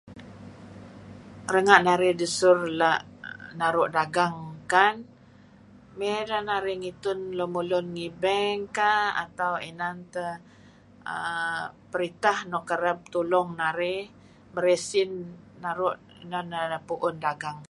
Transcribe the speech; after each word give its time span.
Renga' 1.53 1.81
narih 1.87 2.13
desur 2.21 2.57
la' 2.79 3.03
naru' 3.59 3.89
dagang 3.97 4.37
kan, 4.71 4.95
mey 5.97 6.15
neh 6.29 6.41
narih 6.49 6.77
ngitun 6.81 7.19
lemulun 7.39 7.85
ngi 7.95 8.07
bank 8.23 8.59
kah 8.77 9.03
atau 9.25 9.53
inan 9.69 9.97
teh 10.13 10.33
err 11.13 11.63
peritah 11.91 12.37
iih 12.51 12.63
kereb 12.69 12.97
tulung 13.13 13.49
narih 13.61 14.01
merey 14.53 14.75
usin 14.81 15.09
inan 16.23 16.45
narih 16.51 16.67
nepu'un 16.73 17.15
dagang. 17.25 17.59